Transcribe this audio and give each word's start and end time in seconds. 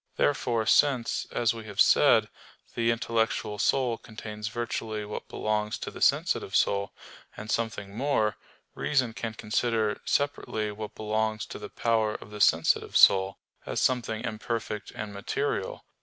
Therefore 0.17 0.65
since, 0.65 1.27
as 1.31 1.53
we 1.53 1.65
have 1.65 1.79
said, 1.79 2.27
the 2.73 2.89
intellectual 2.89 3.59
soul 3.59 3.99
contains 3.99 4.47
virtually 4.47 5.05
what 5.05 5.27
belongs 5.29 5.77
to 5.77 5.91
the 5.91 6.01
sensitive 6.01 6.55
soul, 6.55 6.91
and 7.37 7.51
something 7.51 7.95
more, 7.95 8.35
reason 8.73 9.13
can 9.13 9.35
consider 9.35 10.01
separately 10.05 10.71
what 10.71 10.95
belongs 10.95 11.45
to 11.45 11.59
the 11.59 11.69
power 11.69 12.15
of 12.15 12.31
the 12.31 12.41
sensitive 12.41 12.97
soul, 12.97 13.37
as 13.67 13.79
something 13.79 14.23
imperfect 14.23 14.89
and 14.89 15.13
material. 15.13 15.85